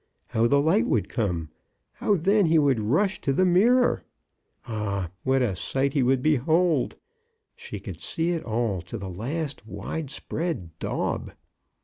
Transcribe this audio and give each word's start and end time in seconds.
How 0.29 0.47
the 0.47 0.59
light 0.59 0.85
42 0.87 0.89
CHRISTMAS 0.89 1.05
AT 1.05 1.13
THOMPSON 1.27 1.35
HALL. 1.37 1.37
would 1.45 1.45
come, 1.45 1.49
and 1.49 1.49
how 2.17 2.23
then 2.23 2.45
he 2.47 2.57
would 2.57 2.79
rush 2.79 3.21
to 3.21 3.33
the 3.33 3.45
mirror. 3.45 4.03
Ah, 4.65 5.11
what 5.21 5.41
a 5.43 5.55
sight 5.55 5.93
he 5.93 6.01
would 6.01 6.23
behold! 6.23 6.95
She 7.55 7.79
could 7.79 8.01
see 8.01 8.31
it 8.31 8.43
all, 8.43 8.81
to 8.81 8.97
the 8.97 9.11
last 9.11 9.67
wide 9.67 10.09
spread 10.09 10.71
daub. 10.79 11.33